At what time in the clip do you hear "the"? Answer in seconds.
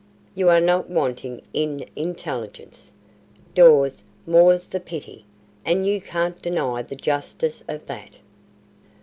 4.65-4.79, 6.81-6.95